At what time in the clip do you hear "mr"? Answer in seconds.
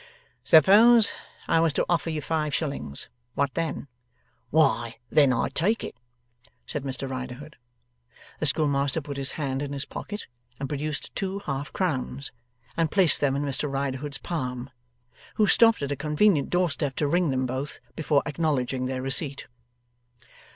6.81-7.07, 13.43-13.71